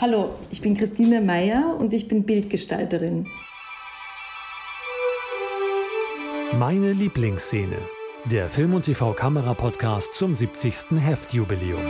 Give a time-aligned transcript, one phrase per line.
[0.00, 3.26] Hallo, ich bin Christine Meyer und ich bin Bildgestalterin.
[6.56, 7.76] Meine Lieblingsszene.
[8.26, 11.00] Der Film- und TV-Kamera-Podcast zum 70.
[11.00, 11.80] Heftjubiläum.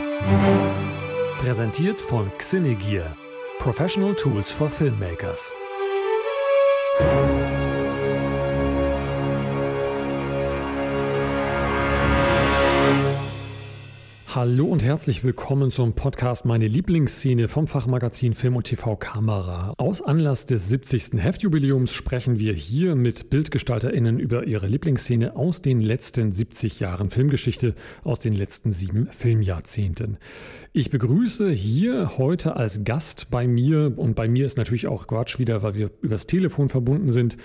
[1.37, 3.15] Präsentiert von Xinegear.
[3.59, 5.53] Professional Tools for Filmmakers.
[14.35, 19.73] Hallo und herzlich willkommen zum Podcast Meine Lieblingsszene vom Fachmagazin Film und TV Kamera.
[19.77, 21.13] Aus Anlass des 70.
[21.17, 27.73] Heftjubiläums sprechen wir hier mit BildgestalterInnen über ihre Lieblingsszene aus den letzten 70 Jahren Filmgeschichte,
[28.03, 30.19] aus den letzten sieben Filmjahrzehnten.
[30.73, 35.39] Ich begrüße hier heute als Gast bei mir, und bei mir ist natürlich auch Quatsch
[35.39, 37.35] wieder, weil wir übers Telefon verbunden sind,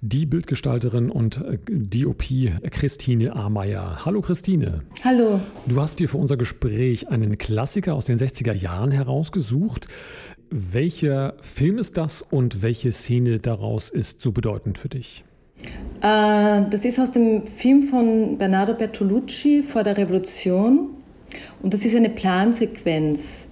[0.00, 2.24] die Bildgestalterin und äh, DOP
[2.70, 4.06] Christine Ameyer.
[4.06, 4.80] Hallo Christine.
[5.04, 5.38] Hallo.
[5.66, 9.88] Du hast dir für unser Gespräch einen Klassiker aus den 60er Jahren herausgesucht.
[10.50, 15.24] Welcher Film ist das und welche Szene daraus ist so bedeutend für dich?
[16.00, 20.90] Äh, das ist aus dem Film von Bernardo Bertolucci vor der Revolution.
[21.60, 23.48] Und das ist eine Plansequenz,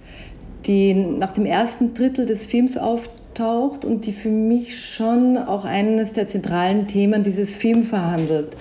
[0.65, 6.13] die nach dem ersten Drittel des Films auftaucht und die für mich schon auch eines
[6.13, 8.55] der zentralen Themen dieses Films verhandelt.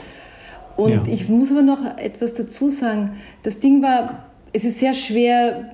[0.76, 1.02] Und ja.
[1.06, 3.12] ich muss aber noch etwas dazu sagen.
[3.42, 5.70] Das Ding war, es ist sehr schwer,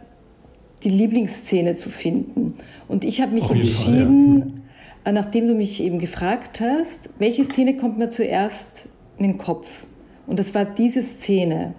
[0.82, 2.54] die Lieblingsszene zu finden.
[2.88, 4.50] Und ich habe mich entschieden, Fall,
[5.06, 5.10] ja.
[5.10, 9.68] Äh, nachdem du mich eben gefragt hast, welche Szene kommt mir zuerst in den Kopf?
[10.26, 11.74] Und das war diese Szene.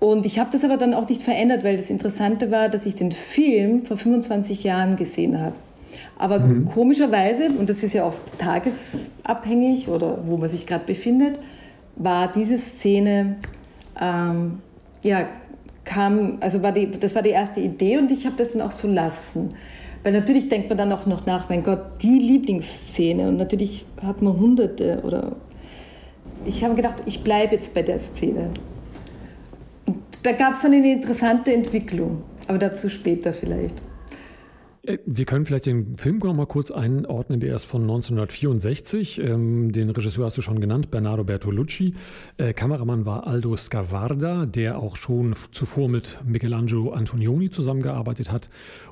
[0.00, 2.96] Und ich habe das aber dann auch nicht verändert, weil das Interessante war, dass ich
[2.96, 5.54] den Film vor 25 Jahren gesehen habe.
[6.18, 6.64] Aber mhm.
[6.64, 11.38] komischerweise, und das ist ja oft tagesabhängig oder wo man sich gerade befindet,
[11.96, 13.36] war diese Szene,
[14.00, 14.60] ähm,
[15.02, 15.26] ja,
[15.84, 18.72] kam, also war die, das war die erste Idee und ich habe das dann auch
[18.72, 19.54] so lassen.
[20.02, 24.22] Weil natürlich denkt man dann auch noch nach, mein Gott, die Lieblingsszene und natürlich hat
[24.22, 25.36] man hunderte oder
[26.44, 28.50] ich habe gedacht, ich bleibe jetzt bei der Szene
[30.22, 33.74] da gab es dann eine interessante Entwicklung, aber dazu später vielleicht.
[34.82, 37.40] Äh, wir können vielleicht den Film noch mal kurz einordnen.
[37.40, 39.20] Der ist von 1964.
[39.20, 41.94] Ähm, den Regisseur hast du schon genannt, Bernardo Bertolucci.
[42.36, 48.50] Äh, Kameramann war Aldo Scavarda, der auch schon zuvor mit Michelangelo Antonioni zusammengearbeitet hat.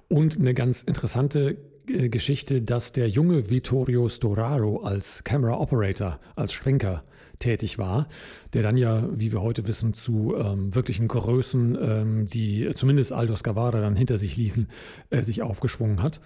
[0.08, 1.56] Und eine ganz interessante
[1.88, 7.02] äh, Geschichte, dass der junge Vittorio Storaro als Camera Operator, als Schwenker
[7.40, 8.06] tätig war,
[8.52, 13.34] der dann ja, wie wir heute wissen, zu ähm, wirklichen Größen, ähm, die zumindest Aldo
[13.34, 14.68] Scavara dann hinter sich ließen,
[15.10, 16.20] äh, sich aufgeschwungen hat.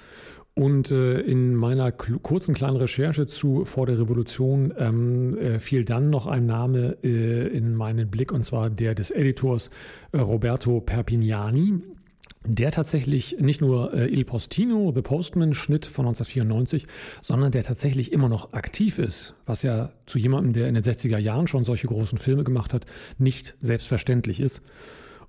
[0.56, 6.10] Und äh, in meiner kurzen kleinen Recherche zu vor der Revolution ähm, äh, fiel dann
[6.10, 9.70] noch ein Name äh, in meinen Blick, und zwar der des Editors
[10.12, 11.80] äh, Roberto Perpignani,
[12.46, 16.86] der tatsächlich nicht nur äh, Il Postino, The Postman Schnitt von 1994,
[17.22, 21.18] sondern der tatsächlich immer noch aktiv ist, was ja zu jemandem, der in den 60er
[21.18, 22.84] Jahren schon solche großen Filme gemacht hat,
[23.18, 24.62] nicht selbstverständlich ist.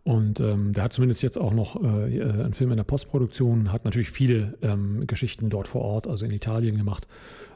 [0.03, 3.71] Und ähm, der hat zumindest jetzt auch noch äh, äh einen Film in der Postproduktion,
[3.71, 7.07] hat natürlich viele ähm, Geschichten dort vor Ort, also in Italien gemacht.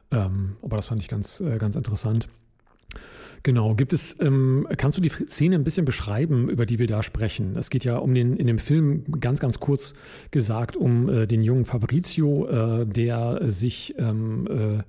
[0.09, 2.27] Ähm, aber das fand ich ganz, äh, ganz interessant.
[3.43, 7.03] Genau, gibt es, ähm, kannst du die Szene ein bisschen beschreiben, über die wir da
[7.03, 7.55] sprechen?
[7.55, 9.93] Es geht ja um den, in dem Film ganz, ganz kurz
[10.31, 14.83] gesagt, um äh, den jungen Fabrizio, äh, der sich ähm, äh,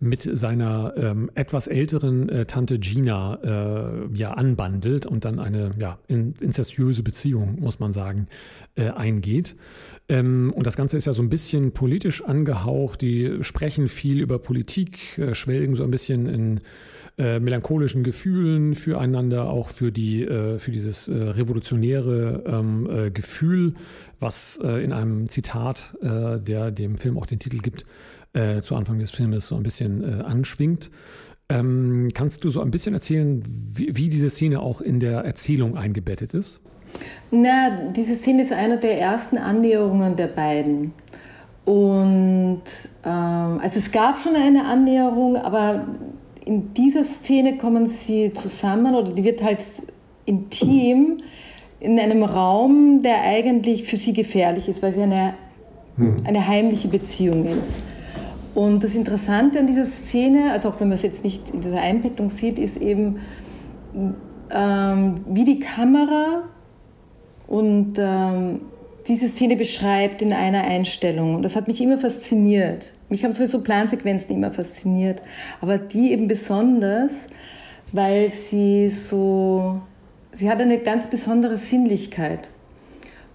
[0.00, 5.98] mit seiner ähm, etwas älteren äh, Tante Gina äh, ja anbandelt und dann eine ja,
[6.08, 8.26] in, incestuöse Beziehung, muss man sagen,
[8.74, 9.56] äh, eingeht.
[10.08, 13.00] Ähm, und das Ganze ist ja so ein bisschen politisch angehaucht.
[13.00, 16.60] Die sprechen viel über Politik, äh, schwelgen so ein bisschen in
[17.16, 23.74] äh, melancholischen Gefühlen füreinander, auch für die äh, für dieses äh, revolutionäre ähm, äh, Gefühl,
[24.18, 27.84] was äh, in einem Zitat, der dem Film auch den Titel gibt,
[28.62, 30.90] zu Anfang des Filmes so ein bisschen anschwingt.
[31.48, 35.76] Ähm, kannst du so ein bisschen erzählen, wie, wie diese Szene auch in der Erzählung
[35.76, 36.60] eingebettet ist?
[37.30, 40.92] Na, diese Szene ist eine der ersten Annäherungen der beiden.
[41.64, 42.62] Und
[43.04, 45.86] ähm, also es gab schon eine Annäherung, aber
[46.44, 49.60] in dieser Szene kommen sie zusammen oder die wird halt
[50.26, 51.18] intim
[51.80, 55.34] in einem Raum, der eigentlich für sie gefährlich ist, weil sie eine,
[55.96, 56.16] hm.
[56.24, 57.76] eine heimliche Beziehung ist.
[58.54, 61.80] Und das Interessante an dieser Szene, also auch wenn man es jetzt nicht in dieser
[61.80, 63.18] Einbettung sieht, ist eben,
[64.50, 66.44] ähm, wie die Kamera
[67.48, 68.60] und ähm,
[69.08, 71.34] diese Szene beschreibt in einer Einstellung.
[71.34, 72.92] Und das hat mich immer fasziniert.
[73.08, 75.22] Mich haben sowieso Plansequenzen immer fasziniert,
[75.60, 77.12] aber die eben besonders,
[77.92, 79.80] weil sie so,
[80.32, 82.48] sie hat eine ganz besondere Sinnlichkeit.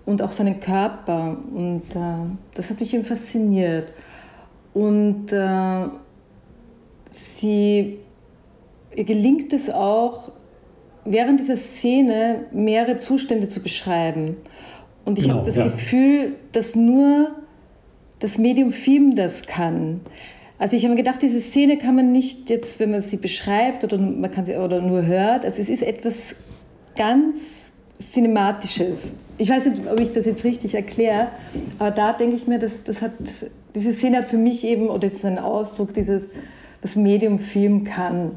[0.10, 1.38] und auch seinen Körper.
[1.54, 3.94] Und äh, das hat mich eben fasziniert.
[4.74, 5.88] Und äh,
[7.12, 8.00] sie,
[8.95, 10.31] ihr gelingt es auch,
[11.06, 14.38] während dieser Szene mehrere Zustände zu beschreiben.
[15.06, 15.66] Und ich genau, habe das ja.
[15.66, 17.31] Gefühl, dass nur
[18.19, 20.01] das Medium Film das kann.
[20.57, 23.84] Also ich habe mir gedacht, diese Szene kann man nicht jetzt, wenn man sie beschreibt
[23.84, 26.36] oder man kann sie oder nur hört, also es ist etwas
[26.98, 27.36] ganz
[28.00, 28.98] Cinematisches.
[29.38, 31.28] Ich weiß nicht, ob ich das jetzt richtig erkläre,
[31.80, 33.12] aber da denke ich mir, dass das hat,
[33.75, 36.24] diese Szene hat für mich eben, oder ist ein Ausdruck dieses,
[36.81, 38.31] das Medium Film kann.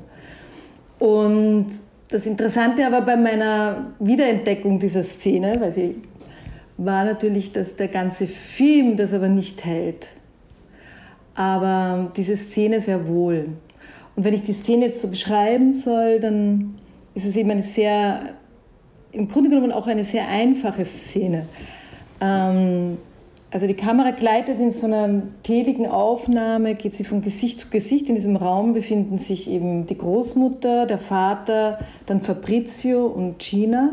[0.99, 1.67] Und
[2.11, 5.97] das Interessante aber bei meiner Wiederentdeckung dieser Szene, weil sie
[6.85, 10.09] war natürlich, dass der ganze Film das aber nicht hält.
[11.35, 13.49] Aber diese Szene sehr wohl.
[14.15, 16.75] Und wenn ich die Szene jetzt so beschreiben soll, dann
[17.15, 18.21] ist es eben eine sehr,
[19.13, 21.47] im Grunde genommen auch eine sehr einfache Szene.
[22.21, 22.99] Ähm,
[23.51, 28.09] also die Kamera gleitet in so einer tätigen Aufnahme, geht sie von Gesicht zu Gesicht.
[28.09, 33.93] In diesem Raum befinden sich eben die Großmutter, der Vater, dann Fabrizio und Gina.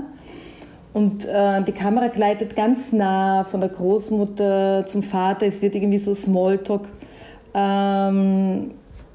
[0.99, 5.45] Und äh, die Kamera gleitet ganz nah von der Großmutter zum Vater.
[5.45, 6.89] Es wird irgendwie so Smalltalk.
[7.53, 8.71] Ähm,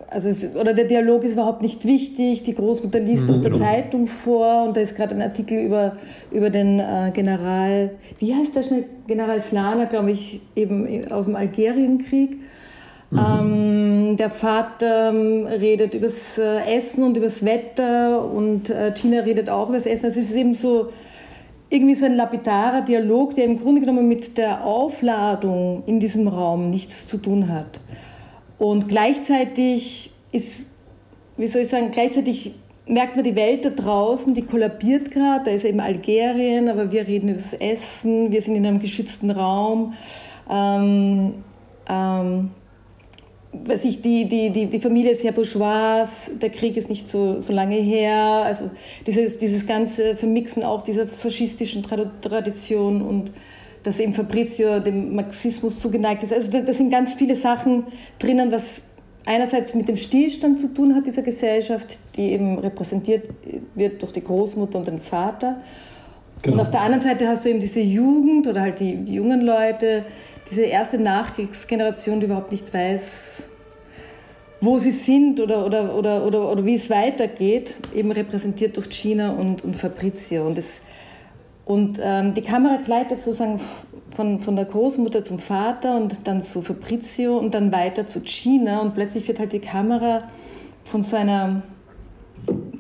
[0.09, 2.43] also es, oder der Dialog ist überhaupt nicht wichtig.
[2.45, 3.67] Die Großmutter liest mhm, aus der genau.
[3.67, 5.97] Zeitung vor und da ist gerade ein Artikel über,
[6.33, 8.85] über den äh, General, wie heißt der schnell?
[9.07, 12.39] General Slana, glaube ich, eben aus dem Algerienkrieg.
[13.11, 13.19] Mhm.
[13.19, 19.51] Ähm, der Vater ähm, redet übers äh, Essen und übers Wetter und äh, Gina redet
[19.51, 20.07] auch übers Essen.
[20.07, 20.87] Also es ist eben so
[21.71, 26.71] irgendwie so ein lapidarer Dialog, der im Grunde genommen mit der Aufladung in diesem Raum
[26.71, 27.81] nichts zu tun hat.
[28.59, 30.67] Und gleichzeitig ist,
[31.37, 32.55] wie soll ich sagen, gleichzeitig
[32.87, 35.45] merkt man die Welt da draußen, die kollabiert gerade.
[35.47, 39.31] Da ist eben Algerien, aber wir reden über das Essen, wir sind in einem geschützten
[39.31, 39.95] Raum.
[40.49, 41.35] Ähm,
[41.89, 42.51] ähm,
[43.65, 46.07] weiß ich, die, die, die, die Familie ist sehr bourgeois,
[46.41, 48.17] der Krieg ist nicht so, so lange her.
[48.45, 48.71] Also
[49.07, 51.85] dieses, dieses ganze Vermixen auch dieser faschistischen
[52.21, 53.31] Tradition und
[53.85, 56.33] dass eben Fabrizio dem Marxismus zugeneigt ist.
[56.33, 57.85] Also da, sind ganz viele Sachen
[58.19, 58.83] drinnen, was
[59.27, 63.29] einerseits mit dem Stillstand zu tun hat dieser Gesellschaft, die eben repräsentiert
[63.75, 65.57] wird durch die Großmutter und den Vater.
[66.43, 66.57] Genau.
[66.57, 69.43] Und auf der anderen Seite hast du eben diese Jugend oder halt die, die jungen
[69.43, 70.05] Leute,
[70.51, 73.44] diese erste Nachkriegsgeneration, die überhaupt nicht weiß,
[74.65, 79.31] wo sie sind oder, oder, oder, oder, oder wie es weitergeht, eben repräsentiert durch Gina
[79.31, 80.47] und, und Fabrizio.
[80.47, 80.81] Und, das,
[81.65, 83.61] und ähm, die Kamera gleitet sozusagen
[84.17, 88.81] von, von der Großmutter zum Vater und dann zu Fabrizio und dann weiter zu Gina.
[88.81, 90.25] Und plötzlich wird halt die Kamera
[90.85, 91.63] von so einer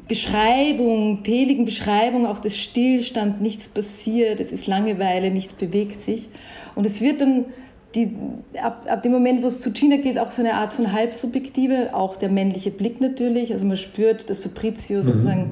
[0.08, 6.28] Beschreibung, teligen Beschreibung auch des Stillstand, nichts passiert, es ist Langeweile, nichts bewegt sich.
[6.74, 7.46] Und es wird dann
[7.94, 8.10] die,
[8.60, 11.94] ab, ab dem Moment, wo es zu Gina geht, auch so eine Art von Halbsubjektive,
[11.94, 13.52] auch der männliche Blick natürlich.
[13.52, 15.02] Also man spürt, dass Fabrizio mhm.
[15.04, 15.50] sozusagen,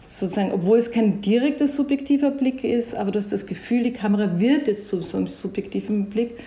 [0.00, 4.40] sozusagen, obwohl es kein direkter subjektiver Blick ist, aber du hast das Gefühl, die Kamera
[4.40, 6.38] wird jetzt zu so einem subjektiven Blick,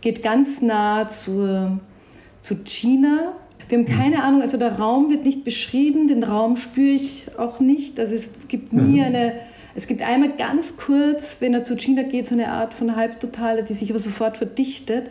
[0.00, 1.78] geht ganz nah zur,
[2.40, 3.34] zu Gina.
[3.68, 7.60] Wir haben keine Ahnung, also der Raum wird nicht beschrieben, den Raum spüre ich auch
[7.60, 7.98] nicht.
[7.98, 9.04] Also es gibt nie mhm.
[9.04, 9.32] eine
[9.74, 13.64] es gibt einmal ganz kurz, wenn er zu Gina geht, so eine Art von Halbtotale,
[13.64, 15.10] die sich aber sofort verdichtet.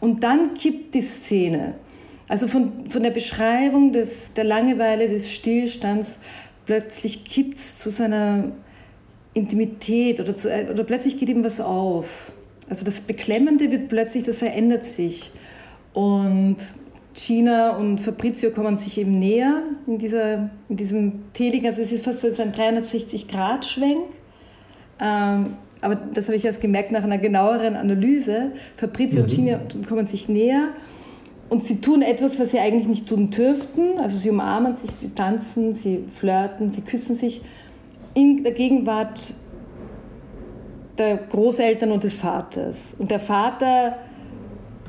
[0.00, 1.74] Und dann kippt die Szene.
[2.28, 6.18] Also von, von der Beschreibung des, der Langeweile, des Stillstands,
[6.66, 8.52] plötzlich kippt es zu seiner
[9.34, 12.32] Intimität oder, zu, oder plötzlich geht ihm was auf.
[12.68, 15.32] Also das Beklemmende wird plötzlich, das verändert sich.
[15.92, 16.58] Und
[17.14, 21.66] Gina und Fabrizio kommen sich eben näher in, dieser, in diesem Teligen.
[21.66, 24.04] Also es ist fast so ein 360-Grad-Schwenk.
[25.00, 28.52] Ähm, aber das habe ich erst gemerkt nach einer genaueren Analyse.
[28.76, 29.24] Fabrizio mhm.
[29.24, 30.68] und Gina kommen sich näher
[31.48, 33.98] und sie tun etwas, was sie eigentlich nicht tun dürften.
[33.98, 37.42] Also sie umarmen sich, sie tanzen, sie flirten, sie küssen sich
[38.14, 39.34] in der Gegenwart
[40.98, 42.76] der Großeltern und des Vaters.
[42.98, 43.96] Und der Vater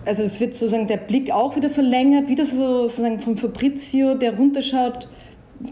[0.09, 4.35] also es wird sozusagen der Blick auch wieder verlängert, wieder so sozusagen von Fabrizio, der
[4.35, 5.07] runterschaut,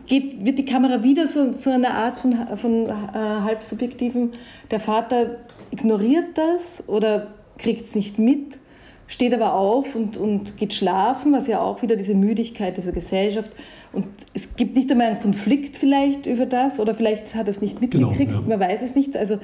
[0.05, 4.33] geht, wird die Kamera wieder so zu so einer Art von, von äh, halbsubjektiven.
[4.69, 5.37] Der Vater
[5.71, 7.27] ignoriert das oder
[7.57, 8.59] kriegt es nicht mit,
[9.07, 13.53] steht aber auf und, und geht schlafen, was ja auch wieder diese Müdigkeit dieser Gesellschaft.
[13.91, 17.61] Und es gibt nicht einmal einen Konflikt vielleicht über das oder vielleicht hat er es
[17.61, 18.57] nicht genau, mitgekriegt, genau, ja.
[18.57, 19.17] man weiß es nicht.
[19.17, 19.39] Also,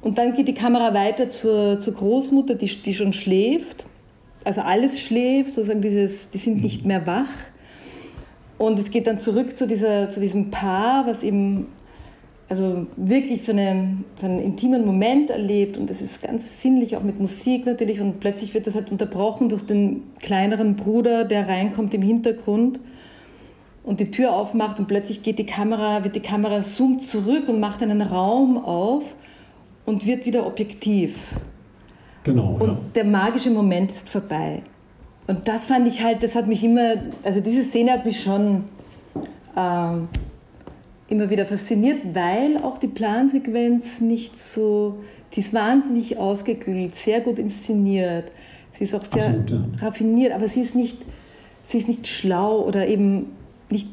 [0.00, 3.84] und dann geht die Kamera weiter zur, zur Großmutter, die, die schon schläft
[4.44, 7.28] also alles schläft, sozusagen dieses, die sind nicht mehr wach.
[8.58, 11.66] Und es geht dann zurück zu, dieser, zu diesem Paar, was eben
[12.48, 17.02] also wirklich so, eine, so einen intimen Moment erlebt und es ist ganz sinnlich, auch
[17.02, 21.94] mit Musik natürlich und plötzlich wird das halt unterbrochen durch den kleineren Bruder, der reinkommt
[21.94, 22.80] im Hintergrund
[23.82, 27.60] und die Tür aufmacht und plötzlich geht die Kamera, wird die Kamera zoomt zurück und
[27.60, 29.04] macht einen Raum auf
[29.86, 31.16] und wird wieder objektiv.
[32.24, 32.56] Genau.
[32.58, 32.78] Und ja.
[32.94, 34.62] der magische Moment ist vorbei.
[35.26, 38.64] Und das fand ich halt, das hat mich immer, also diese Szene hat mich schon
[39.56, 40.08] ähm,
[41.08, 44.98] immer wieder fasziniert, weil auch die Plansequenz nicht so,
[45.32, 48.30] die ist wahnsinnig ausgeklügelt, sehr gut inszeniert.
[48.72, 49.62] Sie ist auch sehr Absolut, ja.
[49.80, 50.98] raffiniert, aber sie ist nicht,
[51.64, 53.32] sie ist nicht schlau oder eben
[53.70, 53.88] nicht,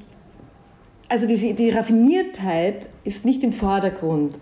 [1.07, 4.35] also die, die Raffiniertheit ist nicht im Vordergrund,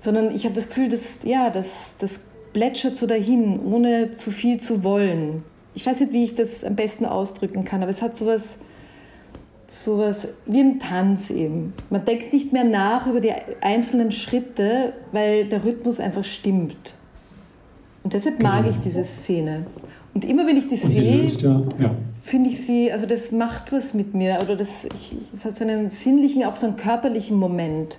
[0.00, 1.66] sondern ich habe das Gefühl, dass, ja, das,
[1.98, 2.20] das
[2.52, 5.42] plätschert so dahin, ohne zu viel zu wollen.
[5.74, 8.56] Ich weiß nicht, wie ich das am besten ausdrücken kann, aber es hat sowas,
[9.68, 11.72] sowas wie ein Tanz eben.
[11.90, 16.94] Man denkt nicht mehr nach über die einzelnen Schritte, weil der Rhythmus einfach stimmt.
[18.02, 18.70] Und deshalb mag genau.
[18.70, 19.66] ich diese Szene.
[20.14, 21.94] Und immer wenn ich die sehe, ja, ja.
[22.22, 24.38] finde ich sie, also das macht was mit mir.
[24.42, 27.98] Oder das, ich, das hat so einen sinnlichen, auch so einen körperlichen Moment.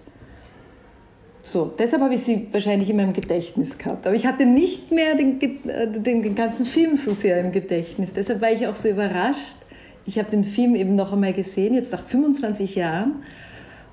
[1.44, 4.06] So, deshalb habe ich sie wahrscheinlich in meinem Gedächtnis gehabt.
[4.06, 8.10] Aber ich hatte nicht mehr den, äh, den, den ganzen Film so sehr im Gedächtnis.
[8.16, 9.56] Deshalb war ich auch so überrascht,
[10.06, 13.24] ich habe den Film eben noch einmal gesehen, jetzt nach 25 Jahren.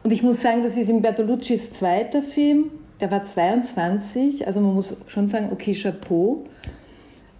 [0.02, 2.70] Und ich muss sagen, das ist in Bertoluccis zweiter Film.
[3.00, 6.44] Der war 22, also man muss schon sagen, okay, Chapeau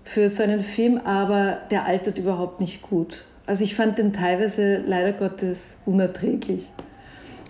[0.04, 3.24] für so einen Film, aber der altert überhaupt nicht gut.
[3.46, 6.68] Also ich fand den teilweise leider Gottes unerträglich.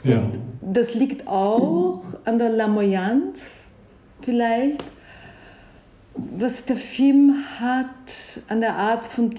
[0.06, 0.22] Ja.
[0.60, 3.38] Das liegt auch an der Lamoyanz
[4.22, 4.82] vielleicht,
[6.14, 9.34] was der Film hat, an der Art von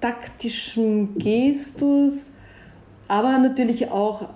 [0.00, 2.32] taktischem Gestus,
[3.08, 4.28] aber natürlich auch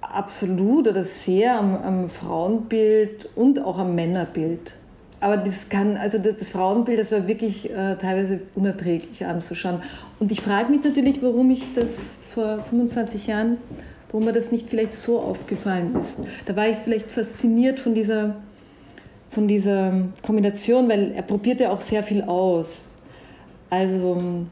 [0.00, 4.74] absolut oder sehr am, am Frauenbild und auch am Männerbild.
[5.20, 9.80] Aber das kann, also das, das Frauenbild, das war wirklich äh, teilweise unerträglich anzuschauen.
[10.18, 13.58] Und ich frage mich natürlich, warum ich das vor 25 Jahren,
[14.12, 16.18] warum mir das nicht vielleicht so aufgefallen ist.
[16.44, 18.36] Da war ich vielleicht fasziniert von dieser,
[19.30, 19.92] von dieser
[20.24, 22.82] Kombination, weil er probiert ja auch sehr viel aus.
[23.70, 24.46] Also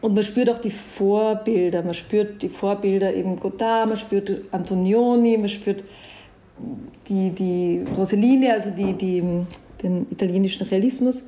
[0.00, 5.36] und man spürt auch die Vorbilder, man spürt die Vorbilder eben Godard, man spürt Antonioni,
[5.36, 5.82] man spürt
[7.08, 9.22] die, die Roselline, also die, die,
[9.82, 11.24] den italienischen Realismus.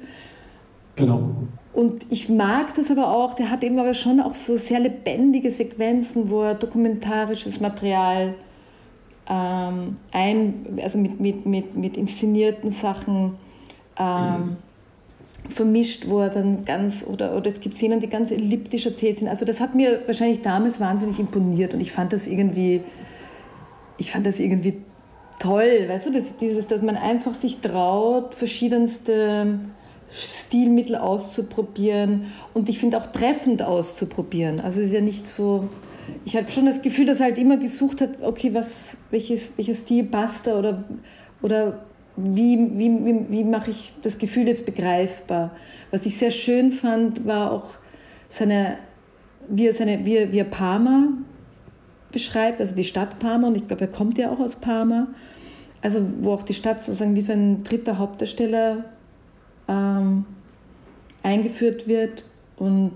[0.95, 1.35] Genau.
[1.73, 5.53] Und ich mag das aber auch, der hat eben aber schon auch so sehr lebendige
[5.53, 8.35] Sequenzen, wo er dokumentarisches Material
[9.29, 13.37] ähm, ein, also mit, mit, mit, mit inszenierten Sachen
[13.99, 14.57] ähm, mhm
[15.49, 19.29] vermischt, wo er dann ganz, oder, oder es gibt Szenen, die ganz elliptisch erzählt sind.
[19.29, 22.83] Also das hat mir wahrscheinlich damals wahnsinnig imponiert und ich fand das irgendwie,
[23.99, 24.79] ich fand das irgendwie
[25.39, 29.61] toll, weißt du, das, dieses, dass man einfach sich traut, verschiedenste
[30.13, 34.61] Stilmittel auszuprobieren und ich finde auch treffend auszuprobieren.
[34.61, 35.69] Also es ist ja nicht so,
[36.25, 39.81] ich habe schon das Gefühl, dass er halt immer gesucht hat, okay, was, welches, welches
[39.81, 40.85] Stil passt da oder,
[41.43, 41.87] oder
[42.17, 45.53] wie, wie, wie, wie mache ich das Gefühl jetzt begreifbar?
[45.91, 47.67] Was ich sehr schön fand, war auch
[48.29, 48.79] seine,
[49.49, 51.09] wie er, seine, wie er, wie er Parma
[52.13, 55.09] beschreibt, also die Stadt Parma, und ich glaube, er kommt ja auch aus Parma,
[55.83, 58.85] also wo auch die Stadt sozusagen wie so ein dritter Hauptdarsteller
[59.71, 60.25] ähm,
[61.23, 62.25] eingeführt wird.
[62.59, 62.93] Und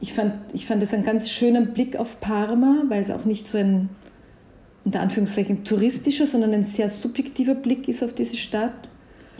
[0.00, 3.48] ich fand, ich fand das einen ganz schönen Blick auf Parma, weil es auch nicht
[3.48, 3.88] so ein
[4.84, 8.90] unter Anführungszeichen touristischer, sondern ein sehr subjektiver Blick ist auf diese Stadt.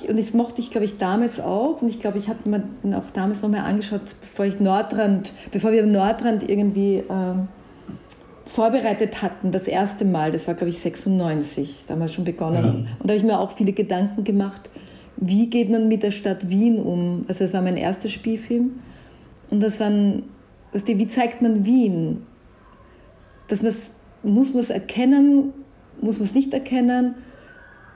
[0.08, 1.82] Und das mochte ich, glaube ich, damals auch.
[1.82, 2.62] Und ich glaube, ich hatte mir
[2.96, 7.34] auch damals nochmal angeschaut, bevor ich Nordrand, bevor wir Nordrand irgendwie äh,
[8.46, 12.62] vorbereitet hatten, das erste Mal, das war, glaube ich, 96, damals schon begonnen.
[12.62, 12.70] Ja.
[12.70, 14.70] Und da habe ich mir auch viele Gedanken gemacht,
[15.16, 17.24] wie geht man mit der Stadt Wien um?
[17.28, 18.80] Also das war mein erster Spielfilm.
[19.50, 20.24] Und das waren,
[20.72, 22.22] wie zeigt man Wien?
[23.48, 23.90] Dass man es
[24.24, 25.52] muss man es erkennen,
[26.00, 27.14] muss man es nicht erkennen.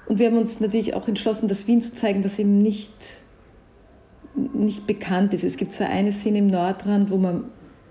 [0.06, 2.92] Und wir haben uns natürlich auch entschlossen, das Wien zu zeigen, was eben nicht,
[4.54, 5.44] nicht bekannt ist.
[5.44, 7.44] Es gibt zwar eine Szene im Nordrand, wo man,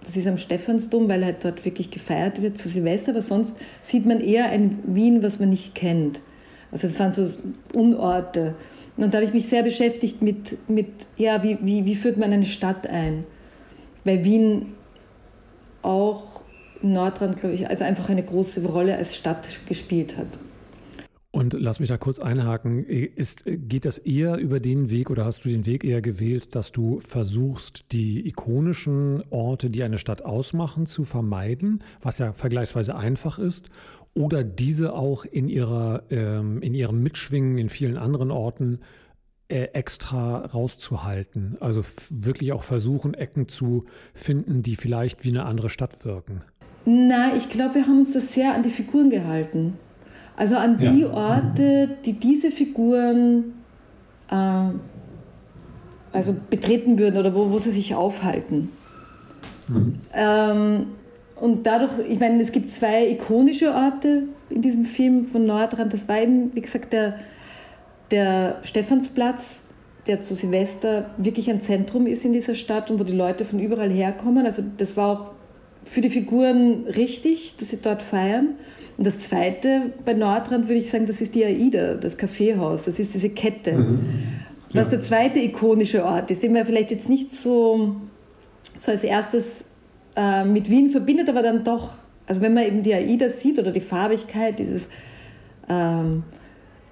[0.05, 4.05] das ist am Stephansdom, weil halt dort wirklich gefeiert wird zu Silvester, aber sonst sieht
[4.05, 6.21] man eher ein Wien, was man nicht kennt.
[6.71, 7.27] Also es waren so
[7.73, 8.55] Unorte.
[8.97, 12.33] Und da habe ich mich sehr beschäftigt mit, mit ja, wie, wie, wie führt man
[12.33, 13.25] eine Stadt ein?
[14.03, 14.73] Weil Wien
[15.83, 16.41] auch
[16.81, 20.39] Nordrand, glaube ich, also einfach eine große Rolle als Stadt gespielt hat.
[21.37, 22.83] Und lass mich da kurz einhaken.
[22.83, 26.71] Ist, geht das eher über den Weg oder hast du den Weg eher gewählt, dass
[26.71, 33.37] du versuchst, die ikonischen Orte, die eine Stadt ausmachen, zu vermeiden, was ja vergleichsweise einfach
[33.37, 33.69] ist?
[34.17, 38.79] Oder diese auch in, ihrer, ähm, in ihrem Mitschwingen in vielen anderen Orten
[39.47, 41.57] äh, extra rauszuhalten.
[41.59, 46.41] Also wirklich auch versuchen, Ecken zu finden, die vielleicht wie eine andere Stadt wirken.
[46.85, 49.77] Nein, ich glaube, wir haben uns das sehr an die Figuren gehalten.
[50.35, 51.11] Also an die ja.
[51.11, 53.53] Orte, die diese Figuren
[54.31, 54.69] äh,
[56.11, 58.69] also betreten würden oder wo, wo sie sich aufhalten.
[59.67, 59.99] Mhm.
[60.13, 60.85] Ähm,
[61.39, 65.93] und dadurch, ich meine, es gibt zwei ikonische Orte in diesem Film von Nordrand.
[65.93, 67.19] Das war eben, wie gesagt, der,
[68.11, 69.63] der Stephansplatz,
[70.07, 73.59] der zu Silvester wirklich ein Zentrum ist in dieser Stadt und wo die Leute von
[73.59, 74.45] überall herkommen.
[74.45, 75.31] Also das war auch
[75.83, 78.55] für die Figuren richtig, dass sie dort feiern.
[78.97, 82.85] Und das Zweite bei Nordrand würde ich sagen, das ist die AIDA, das Kaffeehaus.
[82.85, 83.73] Das ist diese Kette.
[83.73, 83.99] Mhm.
[84.73, 84.81] Ja.
[84.81, 87.95] Was der zweite ikonische Ort ist, den man vielleicht jetzt nicht so,
[88.77, 89.65] so als erstes
[90.17, 91.91] äh, mit Wien verbindet, aber dann doch,
[92.25, 94.87] also wenn man eben die AIDA sieht oder die Farbigkeit, dieses,
[95.69, 96.23] ähm,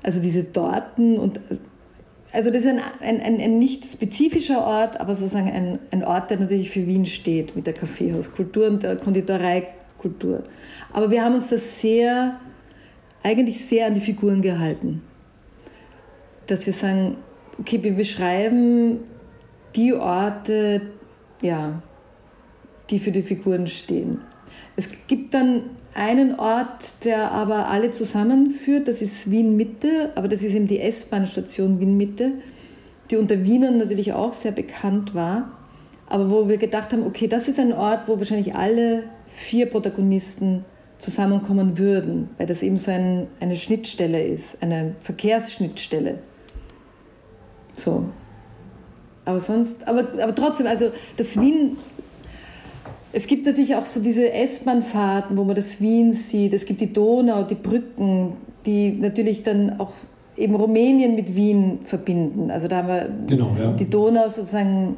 [0.04, 1.40] also diese Torten und
[2.32, 6.30] also das ist ein, ein, ein, ein, nicht spezifischer Ort, aber sozusagen ein, ein Ort,
[6.30, 10.44] der natürlich für Wien steht mit der Kaffeehauskultur und der Konditoreikultur.
[10.92, 12.38] Aber wir haben uns das sehr,
[13.24, 15.02] eigentlich sehr an die Figuren gehalten.
[16.48, 17.16] Dass wir sagen,
[17.58, 19.00] okay, wir beschreiben
[19.78, 20.82] die Orte,
[21.42, 21.82] ja,
[22.90, 24.22] die für die Figuren stehen.
[24.76, 25.64] Es gibt dann
[25.94, 30.80] einen Ort, der aber alle zusammenführt, das ist Wien Mitte, aber das ist eben die
[30.82, 32.34] S-Bahn-Station Wien Mitte,
[33.10, 35.52] die unter Wienern natürlich auch sehr bekannt war,
[36.08, 40.66] aber wo wir gedacht haben, okay, das ist ein Ort, wo wahrscheinlich alle vier Protagonisten
[40.98, 46.20] zusammenkommen würden, weil das eben so ein, eine Schnittstelle ist, eine Verkehrsschnittstelle.
[47.78, 48.06] So.
[49.26, 51.78] Aber sonst, aber, aber trotzdem, also das Wien
[53.16, 56.54] es gibt natürlich auch so diese S-Bahn-Fahrten, wo man das Wien sieht.
[56.54, 58.34] Es gibt die Donau, die Brücken,
[58.66, 59.94] die natürlich dann auch
[60.36, 62.52] eben Rumänien mit Wien verbinden.
[62.52, 63.72] Also da haben wir genau, ja.
[63.72, 64.98] die Donau sozusagen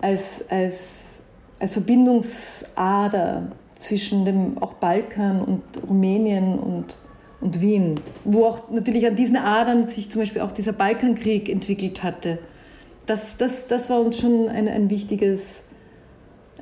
[0.00, 1.22] als, als,
[1.58, 6.96] als Verbindungsader zwischen dem auch Balkan und Rumänien und,
[7.40, 12.04] und Wien, wo auch natürlich an diesen Adern sich zum Beispiel auch dieser Balkankrieg entwickelt
[12.04, 12.38] hatte.
[13.06, 15.64] Das, das, das war uns schon ein, ein wichtiges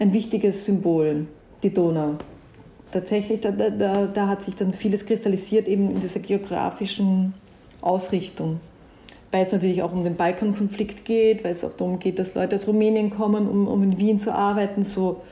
[0.01, 1.27] ein wichtiges Symbol,
[1.63, 2.17] die Donau.
[2.91, 7.35] Tatsächlich, da, da, da hat sich dann vieles kristallisiert, eben in dieser geografischen
[7.81, 8.59] Ausrichtung.
[9.31, 12.57] Weil es natürlich auch um den Balkankonflikt geht, weil es auch darum geht, dass Leute
[12.57, 14.83] aus Rumänien kommen, um, um in Wien zu arbeiten.
[14.83, 15.23] So,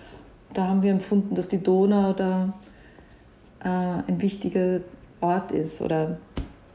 [0.54, 2.52] da haben wir empfunden, dass die Donau da
[3.64, 3.68] äh,
[4.06, 4.80] ein wichtiger
[5.20, 6.18] Ort ist oder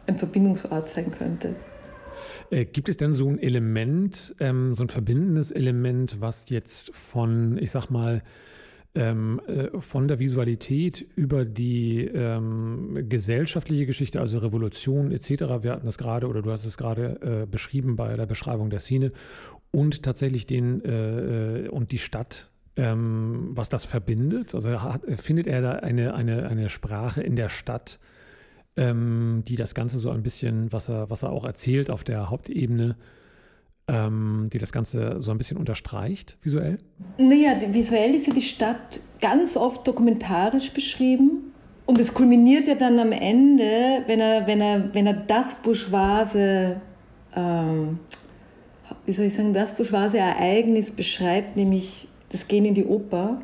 [0.05, 1.55] ein Verbindungsort sein könnte.
[2.53, 7.57] Äh, gibt es denn so ein Element, ähm, so ein verbindendes Element, was jetzt von,
[7.57, 8.21] ich sag mal,
[8.93, 15.29] ähm, äh, von der Visualität über die ähm, gesellschaftliche Geschichte, also Revolution etc.,
[15.63, 18.79] wir hatten das gerade oder du hast es gerade äh, beschrieben bei der Beschreibung der
[18.79, 19.09] Szene
[19.71, 24.53] und tatsächlich den äh, äh und die Stadt ähm, was das verbindet?
[24.53, 27.99] Also hat, findet er da eine, eine, eine Sprache in der Stadt,
[28.77, 32.29] ähm, die das Ganze so ein bisschen, was er, was er auch erzählt auf der
[32.29, 32.95] Hauptebene,
[33.87, 36.77] ähm, die das Ganze so ein bisschen unterstreicht, visuell?
[37.17, 41.53] Naja, visuell ist ja die Stadt ganz oft dokumentarisch beschrieben.
[41.85, 46.79] Und es kulminiert ja dann am Ende, wenn er, wenn er, wenn er das bourgeoise,
[47.35, 47.99] ähm,
[49.05, 53.41] wie soll ich sagen, das bourgeoise Ereignis beschreibt, nämlich das Gehen in die Oper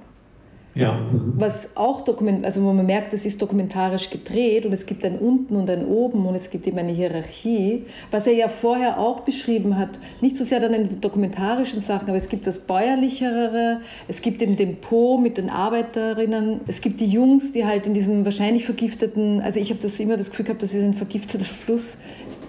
[0.76, 1.00] ja.
[1.36, 5.18] Was auch dokument, also wo man merkt, es ist dokumentarisch gedreht und es gibt ein
[5.18, 9.22] unten und ein oben und es gibt eben eine Hierarchie, was er ja vorher auch
[9.22, 9.90] beschrieben hat,
[10.22, 14.42] nicht so sehr dann in den dokumentarischen Sachen, aber es gibt das bäuerlichere, es gibt
[14.42, 18.66] eben den Po mit den Arbeiterinnen, es gibt die Jungs, die halt in diesem wahrscheinlich
[18.66, 21.96] vergifteten, also ich habe das immer das Gefühl gehabt, das ist ein vergifteter Fluss,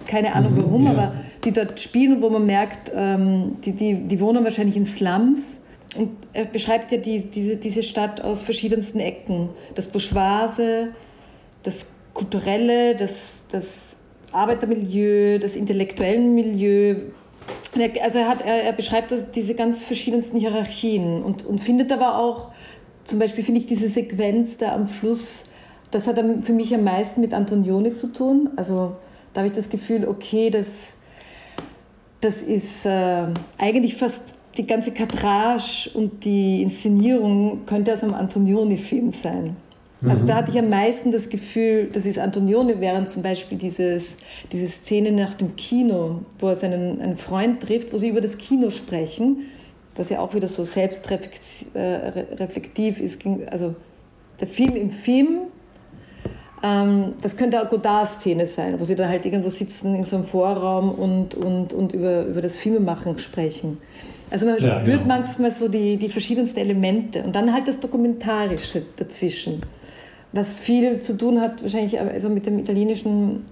[0.06, 0.90] keine Ahnung mhm, warum, ja.
[0.90, 4.84] aber die dort spielen und wo man merkt, ähm, die, die, die wohnen wahrscheinlich in
[4.84, 5.60] Slums
[5.96, 9.50] und er beschreibt ja die, diese, diese Stadt aus verschiedensten Ecken.
[9.74, 10.88] Das Bourgeoise,
[11.62, 13.96] das kulturelle, das, das
[14.32, 16.96] Arbeitermilieu, das intellektuelle Milieu.
[18.00, 22.52] Also er, hat, er, er beschreibt diese ganz verschiedensten Hierarchien und, und findet aber auch,
[23.04, 25.44] zum Beispiel finde ich diese Sequenz da am Fluss,
[25.90, 28.50] das hat für mich am meisten mit Antonioni zu tun.
[28.54, 28.96] Also
[29.32, 30.66] da habe ich das Gefühl, okay, das,
[32.20, 33.26] das ist äh,
[33.58, 34.22] eigentlich fast
[34.60, 39.56] die ganze Kadrage und die Inszenierung könnte aus einem Antonioni-Film sein.
[40.06, 40.38] Also da mhm.
[40.38, 44.16] hatte ich am meisten das Gefühl, das ist Antonioni, während zum Beispiel dieses,
[44.52, 48.38] diese Szene nach dem Kino, wo er seinen einen Freund trifft, wo sie über das
[48.38, 49.46] Kino sprechen,
[49.96, 53.20] was ja auch wieder so selbstreflektiv äh, ist.
[53.50, 53.74] Also
[54.40, 55.38] der Film im Film,
[56.62, 60.26] Ähm, das könnte auch Godard-Szene sein, wo sie dann halt irgendwo sitzen in so einem
[60.26, 63.78] Vorraum und, und, und über, über das Filmemachen sprechen.
[64.30, 65.18] Also man ja, spürt genau.
[65.18, 69.60] manchmal so die, die verschiedensten Elemente und dann halt das Dokumentarische dazwischen,
[70.32, 73.44] was viel zu tun hat wahrscheinlich also mit dem italienischen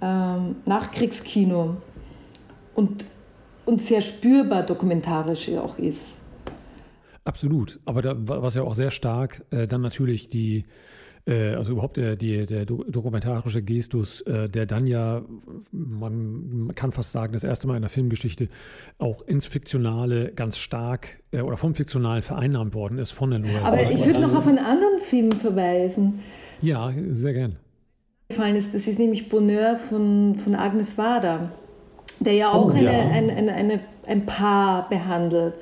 [0.00, 1.76] ähm, Nachkriegskino
[2.74, 3.04] und,
[3.66, 6.18] und sehr spürbar dokumentarisch auch ist.
[7.24, 10.64] Absolut, aber da, was ja auch sehr stark äh, dann natürlich die
[11.32, 15.22] also überhaupt der, die, der dokumentarische Gestus, äh, der dann ja,
[15.72, 18.48] man kann fast sagen, das erste Mal in der Filmgeschichte
[18.98, 23.62] auch ins Fiktionale ganz stark äh, oder vom Fiktionalen vereinnahmt worden ist von der Nouvelle.
[23.62, 26.20] Aber ich würde noch auf einen anderen Film verweisen.
[26.62, 27.56] Ja, sehr gern.
[28.28, 31.52] Gefallen ist, das ist nämlich Bonheur von, von Agnes Wader,
[32.20, 33.08] der ja auch oh, eine, ja.
[33.10, 35.54] Eine, eine, eine, ein Paar behandelt,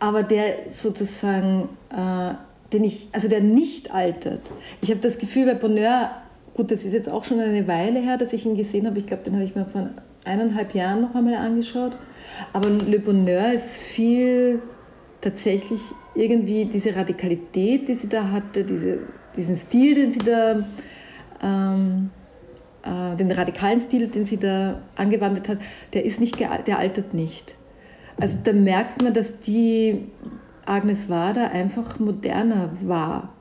[0.00, 2.34] aber der sozusagen äh,
[2.72, 4.50] den ich, also der nicht altert.
[4.80, 6.10] Ich habe das Gefühl, bei Bonheur,
[6.54, 8.98] gut, das ist jetzt auch schon eine Weile her, dass ich ihn gesehen habe.
[8.98, 9.90] Ich glaube, den habe ich mir vor
[10.24, 11.96] eineinhalb Jahren noch einmal angeschaut.
[12.52, 14.60] Aber Le Bonheur ist viel
[15.20, 15.80] tatsächlich
[16.14, 18.98] irgendwie diese Radikalität, die sie da hatte, diese,
[19.36, 20.64] diesen Stil, den sie da,
[21.42, 22.10] ähm,
[22.82, 25.58] äh, den radikalen Stil, den sie da angewandt hat,
[25.92, 27.56] der ist nicht, der altert nicht.
[28.20, 30.06] Also da merkt man, dass die
[30.68, 33.34] Agnes Wader einfach moderner war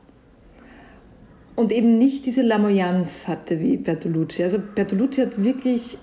[1.57, 4.43] und eben nicht diese Lamoyanz hatte wie Bertolucci.
[4.43, 5.97] Also Bertolucci hat wirklich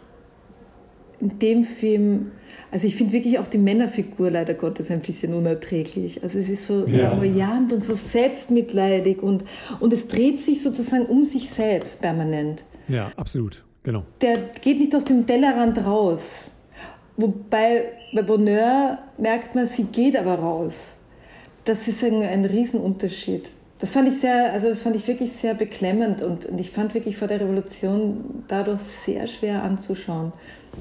[1.21, 2.33] in dem Film,
[2.73, 6.23] also ich finde wirklich auch die Männerfigur leider Gottes ein bisschen unerträglich.
[6.23, 7.09] Also es ist so ja.
[7.09, 9.45] lamoyant und so selbstmitleidig und,
[9.79, 12.65] und es dreht sich sozusagen um sich selbst permanent.
[12.89, 14.03] Ja, absolut, genau.
[14.21, 16.51] Der geht nicht aus dem Tellerrand raus.
[17.17, 20.75] Wobei bei Bonheur merkt man, sie geht aber raus
[21.65, 23.51] das ist ein, ein Riesenunterschied.
[23.81, 26.95] Das fand ich sehr, also das fand ich wirklich sehr beklemmend und, und ich fand
[26.95, 30.33] wirklich vor der Revolution dadurch sehr schwer anzuschauen.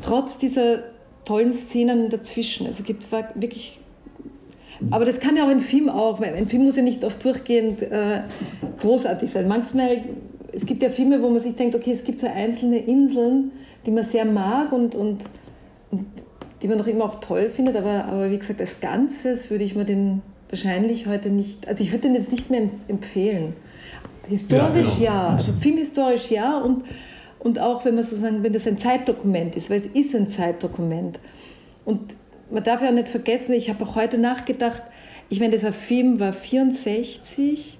[0.01, 0.83] Trotz dieser
[1.25, 2.67] tollen Szenen dazwischen.
[2.67, 3.79] Also gibt wirklich
[4.91, 7.23] aber das kann ja auch ein Film auch, weil ein Film muss ja nicht oft
[7.23, 8.21] durchgehend äh,
[8.81, 9.47] großartig sein.
[9.47, 10.03] Manchmal,
[10.51, 13.51] es gibt ja Filme, wo man sich denkt, okay, es gibt so einzelne Inseln,
[13.85, 15.21] die man sehr mag und, und,
[15.91, 16.05] und
[16.61, 19.75] die man noch immer auch toll findet, aber, aber wie gesagt, als Ganzes würde ich
[19.75, 20.21] mir den
[20.53, 23.53] wahrscheinlich heute nicht, also ich würde den jetzt nicht mehr empfehlen.
[24.27, 25.03] Historisch ja, genau.
[25.03, 26.83] ja also filmhistorisch ja und,
[27.39, 31.19] und auch wenn man sozusagen, wenn das ein Zeitdokument ist, weil es ist ein Zeitdokument.
[31.85, 32.15] Und
[32.51, 34.83] man darf ja nicht vergessen, ich habe auch heute nachgedacht,
[35.27, 37.79] ich meine, dieser Film war 64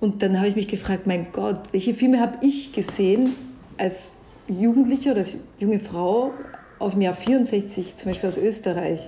[0.00, 3.34] und dann habe ich mich gefragt, mein Gott, welche Filme habe ich gesehen
[3.76, 4.12] als
[4.48, 6.32] Jugendliche oder als junge Frau
[6.78, 9.06] aus dem Jahr 64, zum Beispiel aus Österreich?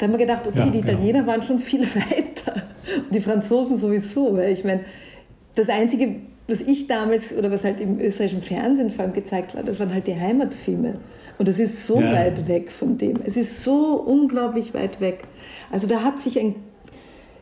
[0.00, 0.92] Da haben wir gedacht, okay, ja, die genau.
[0.94, 1.32] Italiener genau.
[1.32, 2.62] waren schon viel weiter
[2.96, 4.80] und die Franzosen sowieso, weil ich meine,
[5.54, 6.16] das Einzige,
[6.48, 9.92] was ich damals oder was halt im österreichischen Fernsehen vor allem gezeigt war, das waren
[9.92, 10.94] halt die Heimatfilme.
[11.36, 12.12] Und das ist so ja.
[12.12, 13.18] weit weg von dem.
[13.26, 15.24] Es ist so unglaublich weit weg.
[15.70, 16.54] Also da hat sich ein,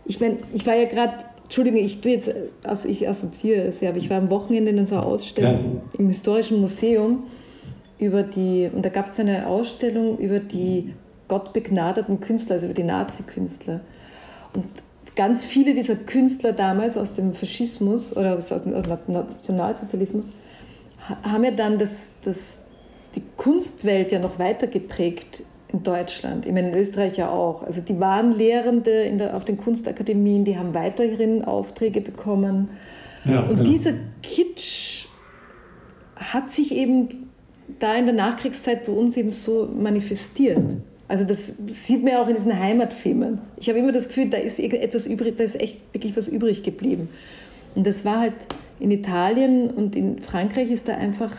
[0.05, 2.29] ich meine, ich war ja gerade, Entschuldigung, ich tue jetzt,
[2.65, 5.99] also ich assoziiere es ja, aber ich war am Wochenende in unserer Ausstellung ja.
[6.01, 7.23] im Historischen Museum
[8.01, 10.93] über die, und da gab es eine Ausstellung über die
[11.29, 13.81] gottbegnadeten Künstler, also über die Nazi-Künstler.
[14.55, 14.65] Und
[15.15, 20.31] ganz viele dieser Künstler damals aus dem Faschismus oder aus, dem, aus dem Nationalsozialismus
[21.23, 21.91] haben ja dann das,
[22.25, 22.37] das,
[23.15, 27.63] die Kunstwelt ja noch weiter geprägt in Deutschland, ich meine in Österreich ja auch.
[27.63, 32.71] Also die waren Lehrende in der, auf den Kunstakademien, die haben weiterhin Aufträge bekommen.
[33.25, 33.63] Ja, und genau.
[33.65, 35.07] dieser Kitsch
[36.17, 37.29] hat sich eben
[37.81, 40.77] da in der Nachkriegszeit bei uns eben so manifestiert.
[41.09, 43.39] Also das sieht man ja auch in diesen Heimatfilmen.
[43.57, 46.63] Ich habe immer das Gefühl, da ist etwas übrig, da ist echt wirklich was übrig
[46.63, 47.09] geblieben.
[47.75, 48.35] Und das war halt
[48.79, 51.33] in Italien und in Frankreich ist da einfach,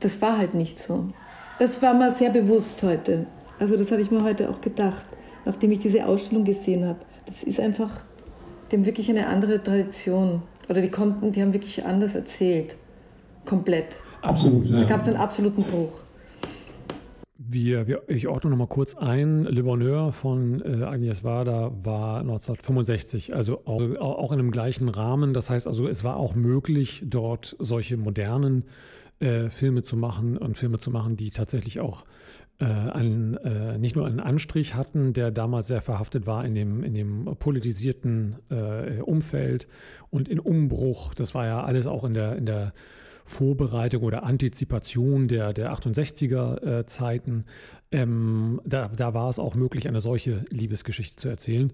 [0.00, 1.06] das war halt nicht so.
[1.58, 3.26] Das war mir sehr bewusst heute.
[3.58, 5.06] Also das habe ich mir heute auch gedacht,
[5.44, 7.00] nachdem ich diese Ausstellung gesehen habe.
[7.26, 8.00] Das ist einfach,
[8.70, 10.42] die haben wirklich eine andere Tradition.
[10.68, 12.76] Oder die konnten, die haben wirklich anders erzählt.
[13.44, 13.96] Komplett.
[14.22, 14.66] Absolut.
[14.66, 14.82] Ja.
[14.82, 15.92] Da gab es einen absoluten Bruch.
[17.52, 19.42] Wir, wir, ich ordne noch mal kurz ein.
[19.42, 25.34] Le Bonheur von äh, Agnes Varda war 1965, also auch, auch, in einem gleichen Rahmen.
[25.34, 28.66] Das heißt also, es war auch möglich, dort solche modernen
[29.18, 32.04] äh, Filme zu machen und Filme zu machen, die tatsächlich auch
[32.60, 36.84] äh, einen, äh, nicht nur einen Anstrich hatten, der damals sehr verhaftet war in dem,
[36.84, 39.66] in dem politisierten äh, Umfeld
[40.10, 41.14] und in Umbruch.
[41.14, 42.72] Das war ja alles auch in der, in der
[43.30, 47.44] Vorbereitung oder Antizipation der, der 68er äh, Zeiten.
[47.92, 51.72] Ähm, da, da war es auch möglich, eine solche Liebesgeschichte zu erzählen.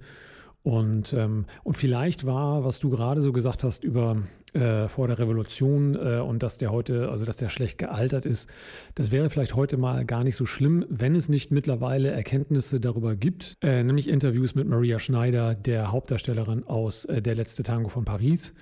[0.63, 4.17] Und, ähm, und vielleicht war, was du gerade so gesagt hast über
[4.53, 8.49] äh, vor der Revolution äh, und dass der heute, also dass der schlecht gealtert ist,
[8.97, 13.15] das wäre vielleicht heute mal gar nicht so schlimm, wenn es nicht mittlerweile Erkenntnisse darüber
[13.15, 18.05] gibt, äh, nämlich Interviews mit Maria Schneider, der Hauptdarstellerin aus äh, Der letzte Tango von
[18.05, 18.53] Paris,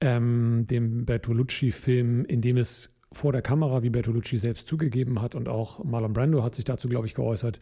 [0.00, 5.48] ähm, dem Bertolucci-Film, in dem es vor der Kamera, wie Bertolucci selbst zugegeben hat und
[5.48, 7.58] auch Marlon Brando hat sich dazu, glaube ich, geäußert,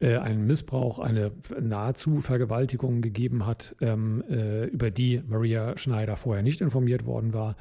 [0.00, 6.42] äh, einen Missbrauch, eine nahezu Vergewaltigung gegeben hat, ähm, äh, über die Maria Schneider vorher
[6.42, 7.56] nicht informiert worden war.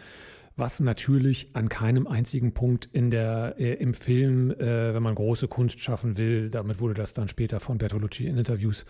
[0.58, 5.48] Was natürlich an keinem einzigen Punkt in der, äh, im Film, äh, wenn man große
[5.48, 8.86] Kunst schaffen will, damit wurde das dann später von Bertolucci in Interviews,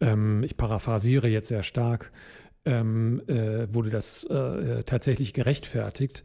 [0.00, 2.12] ähm, ich paraphrasiere jetzt sehr stark,
[2.64, 6.22] ähm, äh, wurde das äh, tatsächlich gerechtfertigt.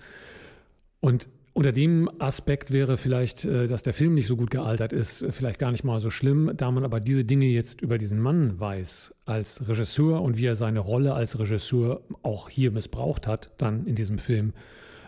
[1.00, 5.24] Und unter dem Aspekt wäre vielleicht, äh, dass der Film nicht so gut gealtert ist,
[5.24, 6.52] äh, vielleicht gar nicht mal so schlimm.
[6.56, 10.56] Da man aber diese Dinge jetzt über diesen Mann weiß als Regisseur und wie er
[10.56, 14.54] seine Rolle als Regisseur auch hier missbraucht hat, dann in diesem Film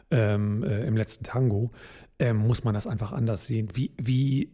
[0.09, 1.69] ähm, äh, im letzten Tango,
[2.17, 3.67] ähm, muss man das einfach anders sehen.
[3.75, 4.49] Wie, wie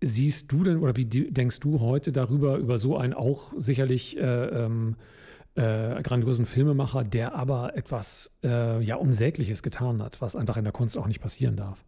[0.00, 4.22] siehst du denn oder wie denkst du heute darüber, über so ein auch sicherlich äh,
[4.22, 4.96] ähm,
[5.56, 10.72] äh, grandiosen Filmemacher, der aber etwas äh, ja, Unsägliches getan hat, was einfach in der
[10.72, 11.78] Kunst auch nicht passieren darf.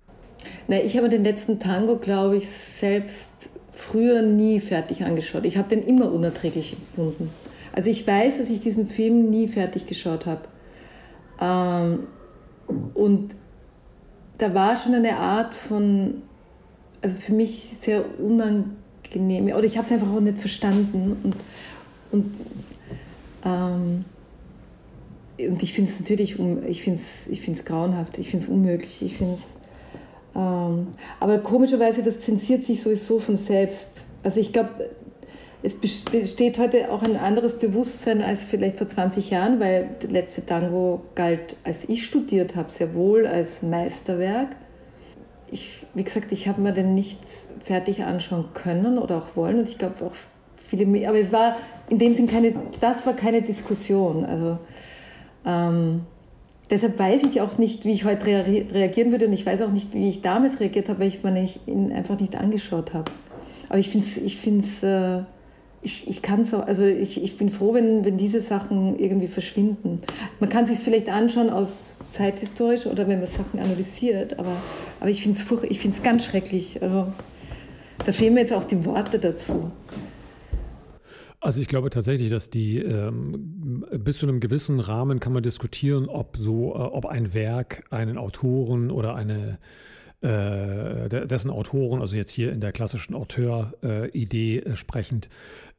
[0.68, 5.44] Na, ich habe den letzten Tango, glaube ich, selbst früher nie fertig angeschaut.
[5.44, 7.30] Ich habe den immer unerträglich empfunden.
[7.72, 10.42] Also ich weiß, dass ich diesen Film nie fertig geschaut habe.
[11.40, 12.06] Ähm,
[12.94, 13.36] und
[14.38, 16.22] da war schon eine Art von,
[17.02, 21.16] also für mich sehr unangenehm, oder ich habe es einfach auch nicht verstanden.
[21.22, 21.36] Und,
[22.12, 22.32] und
[23.46, 24.04] ähm,
[25.38, 29.02] und ich finde es natürlich, ich finde es ich find's grauenhaft, ich finde es unmöglich,
[29.02, 29.38] ich finde
[30.36, 34.02] ähm, aber komischerweise, das zensiert sich sowieso von selbst.
[34.22, 34.90] Also ich glaube,
[35.62, 40.44] es besteht heute auch ein anderes Bewusstsein als vielleicht vor 20 Jahren, weil der letzte
[40.44, 44.56] Tango galt, als ich studiert habe, sehr wohl als Meisterwerk.
[45.50, 47.18] Ich, wie gesagt, ich habe mir den nicht
[47.64, 50.14] fertig anschauen können oder auch wollen und ich glaube auch
[50.56, 51.56] viele aber es war
[51.88, 54.24] in dem Sinn keine, das war keine Diskussion.
[54.24, 54.58] Also
[55.44, 56.02] ähm,
[56.70, 59.94] deshalb weiß ich auch nicht, wie ich heute reagieren würde und ich weiß auch nicht,
[59.94, 63.10] wie ich damals reagiert habe, weil ich mir ihn einfach nicht angeschaut habe.
[63.68, 65.36] Aber ich finde es, ich finde äh,
[65.82, 70.00] ich, ich kann so, also ich, ich bin froh, wenn, wenn diese Sachen irgendwie verschwinden.
[70.40, 74.56] Man kann sich vielleicht anschauen aus zeithistorisch oder wenn man Sachen analysiert, aber,
[74.98, 76.82] aber ich finde es ich find's ganz schrecklich.
[76.82, 77.06] Also
[78.04, 79.70] da fehlen mir jetzt auch die Worte dazu.
[81.46, 86.08] Also ich glaube tatsächlich, dass die ähm, bis zu einem gewissen Rahmen kann man diskutieren,
[86.08, 89.60] ob so, äh, ob ein Werk einen Autoren oder eine
[90.22, 95.28] äh, dessen Autoren, also jetzt hier in der klassischen Auteur-Idee äh, sprechend,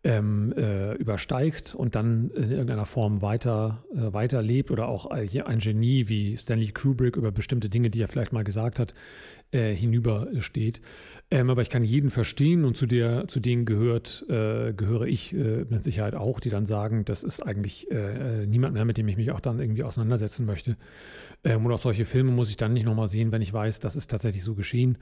[0.05, 6.07] ähm, äh, übersteigt und dann in irgendeiner Form weiter, äh, weiterlebt oder auch ein Genie
[6.07, 8.93] wie Stanley Kubrick über bestimmte Dinge, die er vielleicht mal gesagt hat,
[9.51, 10.81] äh, hinübersteht.
[11.29, 15.33] Ähm, aber ich kann jeden verstehen und zu, der, zu denen gehört, äh, gehöre ich
[15.33, 18.97] äh, mit Sicherheit auch, die dann sagen, das ist eigentlich äh, äh, niemand mehr, mit
[18.97, 20.77] dem ich mich auch dann irgendwie auseinandersetzen möchte.
[21.43, 23.97] Ähm, und auch solche Filme muss ich dann nicht nochmal sehen, wenn ich weiß, das
[23.97, 24.97] ist tatsächlich so geschehen.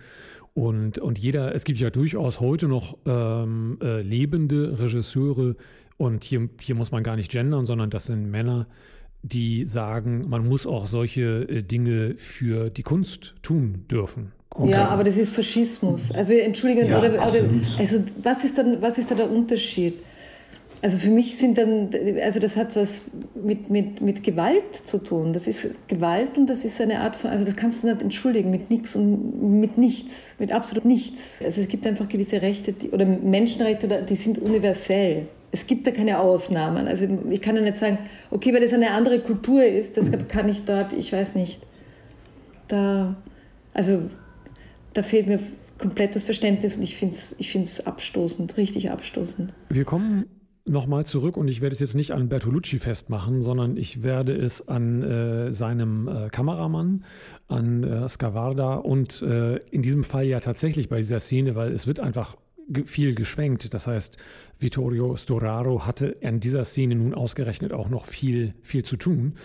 [0.56, 5.56] Und, und jeder, es gibt ja durchaus heute noch ähm, äh, lebende Regisseure
[5.98, 8.68] und hier, hier muss man gar nicht gendern, sondern das sind Männer,
[9.22, 14.32] die sagen, man muss auch solche äh, Dinge für die Kunst tun dürfen.
[14.58, 14.72] Okay.
[14.72, 16.12] Ja, aber das ist Faschismus.
[16.14, 19.96] Also Entschuldigung, ja, oder, oder, also was ist dann, was ist da der Unterschied?
[20.82, 21.90] Also für mich sind dann,
[22.24, 25.34] also das hat was mit, mit, mit Gewalt zu tun.
[25.34, 28.52] Das ist Gewalt und das ist eine Art von, also das kannst du nicht entschuldigen
[28.52, 31.38] mit nichts und mit nichts, mit absolut nichts.
[31.44, 35.28] Also es gibt einfach gewisse Rechte die, oder Menschenrechte, die sind universell.
[35.52, 36.88] Es gibt da keine Ausnahmen.
[36.88, 37.98] Also ich kann ja nicht sagen,
[38.32, 41.62] okay, weil das eine andere Kultur ist, deshalb kann ich dort, ich weiß nicht,
[42.68, 43.16] da,
[43.74, 44.02] also
[44.96, 45.40] da fehlt mir
[45.78, 49.54] komplett das Verständnis und ich finde es ich abstoßend, richtig abstoßend.
[49.70, 50.26] Wir kommen
[50.66, 54.68] nochmal zurück und ich werde es jetzt nicht an Bertolucci festmachen, sondern ich werde es
[54.68, 57.04] an äh, seinem äh, Kameramann,
[57.48, 61.86] an äh, Scavarda und äh, in diesem Fall ja tatsächlich bei dieser Szene, weil es
[61.86, 62.38] wird einfach
[62.84, 63.74] viel geschwenkt.
[63.76, 64.18] Das heißt,
[64.60, 69.36] Vittorio Storaro hatte an dieser Szene nun ausgerechnet auch noch viel, viel zu tun.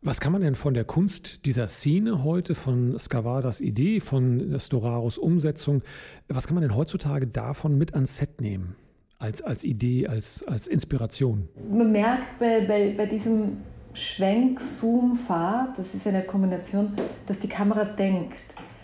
[0.00, 5.18] Was kann man denn von der Kunst dieser Szene heute, von Scavadas Idee, von Storaros
[5.18, 5.82] Umsetzung,
[6.28, 8.76] was kann man denn heutzutage davon mit ans Set nehmen?
[9.18, 11.48] Als, als Idee, als, als Inspiration?
[11.68, 13.56] Man merkt bei, bei, bei diesem
[13.92, 16.92] Schwenk, Zoom, Fahrt, das ist eine Kombination,
[17.26, 18.38] dass die Kamera denkt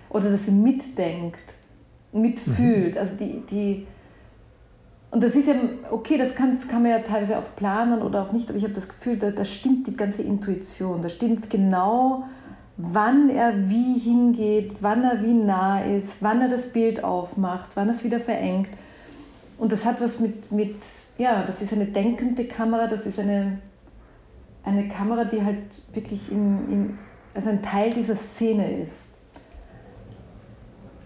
[0.09, 1.55] oder dass sie mitdenkt,
[2.13, 2.95] mitfühlt.
[2.95, 2.99] Mhm.
[2.99, 3.87] Also die, die
[5.15, 5.55] Und das ist ja,
[5.93, 8.65] okay, das kann, das kann man ja teilweise auch planen oder auch nicht, aber ich
[8.65, 12.25] habe das Gefühl, da, da stimmt die ganze Intuition, da stimmt genau,
[12.77, 17.87] wann er wie hingeht, wann er wie nah ist, wann er das Bild aufmacht, wann
[17.87, 18.71] er es wieder verengt.
[19.57, 20.75] Und das hat was mit, mit
[21.17, 23.59] ja, das ist eine denkende Kamera, das ist eine,
[24.65, 25.59] eine Kamera, die halt
[25.93, 26.99] wirklich in, in,
[27.37, 28.97] also ein Teil dieser Szene ist.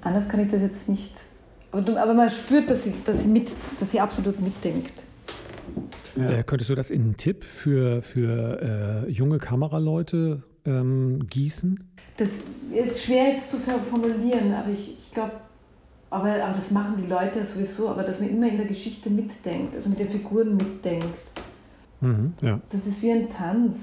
[0.01, 1.28] Anders kann ich das jetzt nicht
[1.73, 4.95] aber, aber man spürt, dass sie, dass, sie mit, dass sie absolut mitdenkt.
[6.17, 6.31] Ja.
[6.31, 11.89] Äh, könntest du das in einen Tipp für, für äh, junge Kameraleute ähm, gießen?
[12.17, 12.29] Das
[12.73, 15.33] ist schwer jetzt zu formulieren, aber ich, ich glaube,
[16.11, 19.77] aber, aber das machen die Leute sowieso, aber dass man immer in der Geschichte mitdenkt,
[19.77, 21.19] also mit den Figuren mitdenkt.
[22.01, 22.61] Mhm, ja.
[22.71, 23.77] Das ist wie ein Tanz.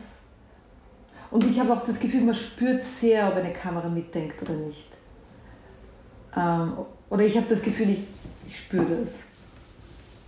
[1.31, 4.89] Und ich habe auch das Gefühl, man spürt sehr, ob eine Kamera mitdenkt oder nicht.
[6.35, 6.73] Ähm,
[7.09, 8.03] oder ich habe das Gefühl, ich,
[8.47, 9.13] ich spüre das.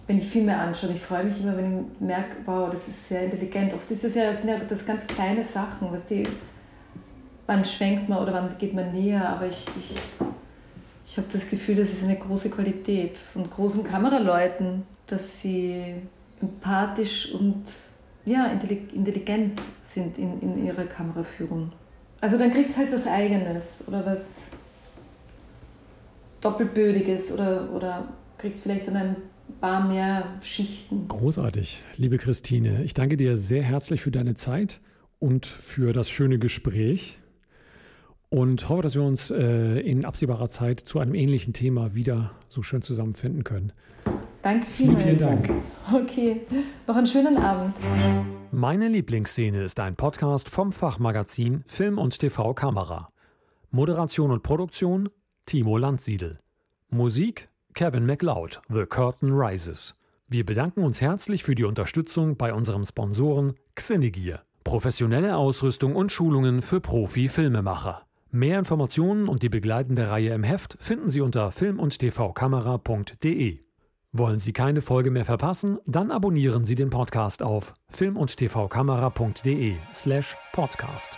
[0.07, 3.25] Wenn ich Filme anschaue, ich freue mich immer, wenn ich merke, wow, das ist sehr
[3.25, 3.73] intelligent.
[3.73, 6.23] Oft ist das ja, sind ja das ganz kleine Sachen, was die,
[7.45, 9.97] wann schwenkt man oder wann geht man näher, aber ich, ich,
[11.05, 15.95] ich habe das Gefühl, das ist eine große Qualität von großen Kameraleuten, dass sie
[16.41, 17.65] empathisch und
[18.25, 21.71] ja, intelligent sind in, in ihrer Kameraführung.
[22.19, 24.47] Also dann kriegt es halt was Eigenes oder was
[26.41, 29.15] Doppelbödiges oder, oder kriegt vielleicht dann ein
[29.59, 31.07] paar mehr Schichten.
[31.07, 32.83] Großartig, liebe Christine.
[32.83, 34.81] Ich danke dir sehr herzlich für deine Zeit
[35.19, 37.19] und für das schöne Gespräch
[38.29, 42.61] und hoffe, dass wir uns äh, in absehbarer Zeit zu einem ähnlichen Thema wieder so
[42.61, 43.71] schön zusammenfinden können.
[44.41, 45.03] Danke vielmals.
[45.03, 45.49] Vielen, vielen Dank.
[45.93, 46.41] Okay,
[46.85, 47.73] noch einen schönen Abend.
[48.51, 53.09] Meine Lieblingsszene ist ein Podcast vom Fachmagazin Film und TV Kamera.
[53.71, 55.09] Moderation und Produktion
[55.47, 56.39] Timo Landsiedel.
[56.89, 59.95] Musik Kevin MacLeod, The Curtain Rises.
[60.27, 64.43] Wir bedanken uns herzlich für die Unterstützung bei unserem Sponsoren Xenegear.
[64.65, 68.01] Professionelle Ausrüstung und Schulungen für Profi-Filmemacher.
[68.29, 73.59] Mehr Informationen und die begleitende Reihe im Heft finden Sie unter film- und tvkamera.de.
[74.11, 75.79] Wollen Sie keine Folge mehr verpassen?
[75.85, 81.17] Dann abonnieren Sie den Podcast auf film- und tvkamera.de slash podcast.